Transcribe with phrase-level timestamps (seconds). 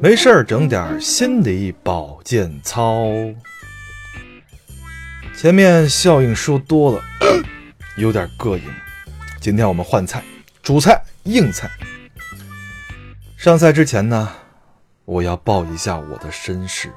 [0.00, 3.06] 没事儿整点心理保健操。
[5.36, 7.00] 前面效应说多了，
[7.96, 8.64] 有点膈应。
[9.40, 10.22] 今天我们换菜，
[10.62, 11.70] 主菜硬菜。
[13.36, 14.30] 上菜之前呢，
[15.04, 16.90] 我要报一下我的身世，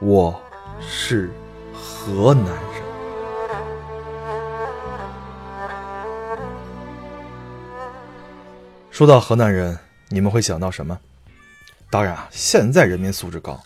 [0.00, 0.40] 我
[0.80, 1.30] 是
[1.72, 2.82] 河南人。
[8.90, 9.78] 说到河南人，
[10.08, 10.98] 你们会想到什么？
[11.90, 13.58] 当然啊，现在人民素质高。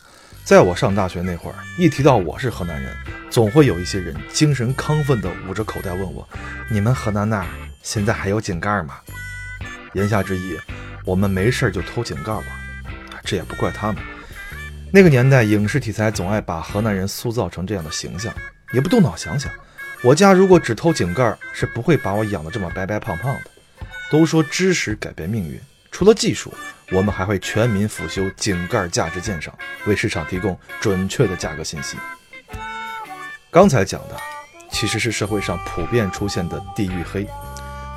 [0.44, 2.96] 在我上大学那会儿，一提到我是河南人，
[3.30, 6.28] 总会有一些人精神亢奋地捂着口袋问我
[6.70, 7.46] ：“你们河南那儿
[7.82, 8.98] 现在还有井盖吗？”
[9.94, 10.56] 言下之意，
[11.04, 12.44] 我们没事就偷井盖玩。
[13.24, 14.02] 这也不怪他们。
[14.92, 18.32] 那个年代，影视题材总爱把河南人塑造成这样的形象，
[18.72, 19.50] 也不动脑想想，
[20.02, 23.40] 我家如果只偷井盖，是不会把我养得这么白白胖胖的。
[24.12, 26.54] 都说知识改变命运，除了技术。
[26.92, 29.52] 我们还会全民辅修井盖价值鉴赏，
[29.86, 31.96] 为市场提供准确的价格信息。
[33.50, 34.16] 刚才讲的
[34.70, 37.26] 其实是社会上普遍出现的地域黑。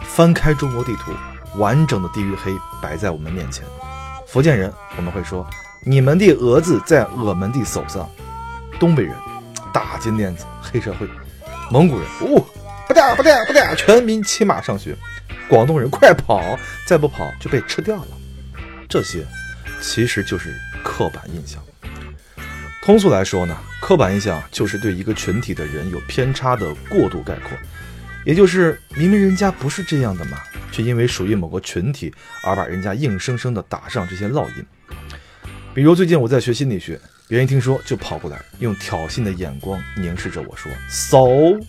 [0.04, 1.12] 翻开中国地图，
[1.58, 3.66] 完整的地域黑摆在我们面前。
[4.28, 5.46] 福建人我们会说
[5.84, 8.10] ：“你们的蛾子在我们的手上。”
[8.80, 9.16] 东北人
[9.74, 11.08] 大金链子黑社会。
[11.70, 12.46] 蒙古人哦，
[12.88, 14.96] 不带不带不带，全民骑马上学。
[15.50, 16.42] 广东人快跑，
[16.88, 18.08] 再不跑就被吃掉了。
[18.96, 19.26] 这些
[19.82, 21.62] 其实就是刻板印象。
[22.82, 27.58] 通俗来说呢，刻板印象就是对一个群体的人有偏差的过度概括，
[28.24, 30.38] 也就是明明人家不是这样的嘛，
[30.72, 34.66] 却因为属于某个群体而把人家硬生生的打上这些烙印。
[35.74, 41.60] 比如最近我在学心理学，别人一听说就跑过来，用挑衅的眼光凝视着我说：“So，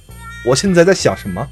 [0.44, 1.44] 我现在在想什么？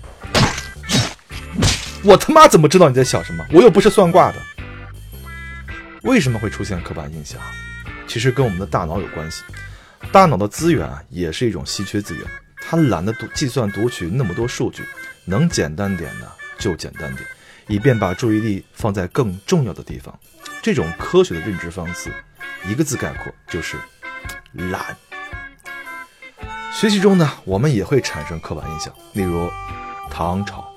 [2.04, 3.44] 我他妈怎么知道你在想什么？
[3.50, 4.36] 我又不是算卦的。”
[6.04, 7.40] 为什么会出现刻板印象？
[8.06, 9.42] 其实跟我们的大脑有关系。
[10.12, 12.22] 大脑的资源啊，也是一种稀缺资源，
[12.60, 14.84] 它懒得读计算读取那么多数据，
[15.24, 16.26] 能简单点呢
[16.58, 17.26] 就简单点，
[17.68, 20.16] 以便把注意力放在更重要的地方。
[20.62, 22.12] 这种科学的认知方式，
[22.66, 23.78] 一个字概括就是
[24.52, 24.94] 懒。
[26.70, 29.50] 学习中呢，我们也会产生刻板印象，例如
[30.10, 30.73] 唐朝。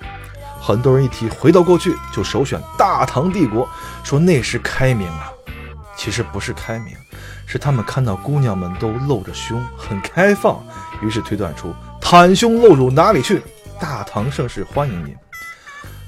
[0.60, 3.68] 很多人一提回到过去，就首选大唐帝国，
[4.02, 5.30] 说那是开明啊。
[5.96, 6.94] 其实不是开明，
[7.46, 10.64] 是他们看到姑娘们都露着胸，很开放，
[11.02, 13.42] 于是推断出袒胸露乳哪里去？
[13.80, 15.14] 大唐盛世欢迎您。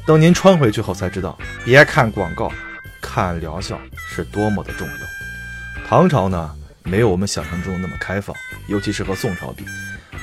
[0.06, 2.52] 等您穿回去后才知道，别看广告，
[3.00, 5.86] 看疗效是多么的重要。
[5.88, 6.50] 唐朝呢，
[6.84, 8.34] 没有我们想象中那么开放，
[8.68, 9.64] 尤其是和宋朝比，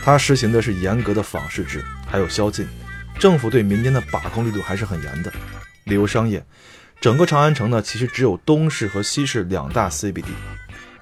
[0.04, 2.68] 它实行的是严格的仿式制，还有宵禁。
[3.20, 5.34] 政府对民间的把控力度还是很严的，
[5.86, 6.44] 例如商业，
[7.02, 10.26] 整个长安城呢，其实只有东市和西市两大 CBD，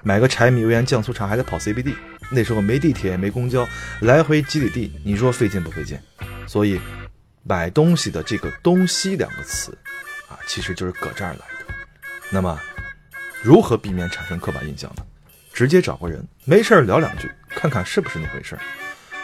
[0.02, 1.94] 买个柴米油盐酱醋茶还得跑 CBD，
[2.30, 3.68] 那时候没地铁没公交，
[4.00, 5.98] 来回几里地，你说费劲不费劲？
[6.46, 6.80] 所以
[7.42, 9.76] 买东西的这个东西两个词，
[10.28, 11.74] 啊，其实就是搁这儿来的。
[12.30, 12.58] 那么，
[13.42, 15.04] 如何避免产生刻板印象呢？
[15.52, 18.58] 直接找个人没事聊两句，看看是不是那回事。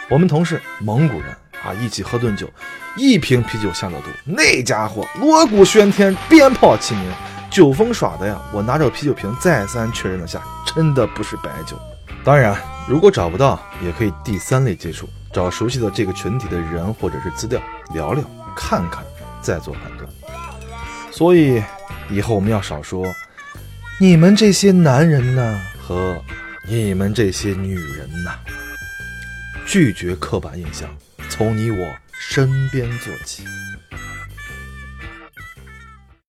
[0.09, 1.35] 我们同事蒙古人。
[1.63, 1.73] 啊！
[1.75, 2.49] 一起喝顿酒，
[2.97, 7.11] 一瓶啤酒下了肚，那家伙锣鼓喧天，鞭炮齐鸣，
[7.49, 8.41] 酒疯耍的呀！
[8.51, 10.41] 我拿着啤酒瓶再三确认了下，
[10.75, 11.79] 真的不是白酒。
[12.23, 12.55] 当然，
[12.87, 17.61] 如果找不到，也可以第三类接触，找熟悉的这个群体的人或者是资料
[17.93, 18.23] 聊聊，
[18.55, 19.03] 看看，
[19.41, 20.09] 再做判断。
[21.11, 21.63] 所以
[22.09, 23.05] 以后我们要少说
[24.01, 26.19] “你们这些男人呢”和
[26.67, 28.31] “你们这些女人呐”，
[29.65, 30.89] 拒绝刻板印象。
[31.35, 33.43] 从你我身边做起。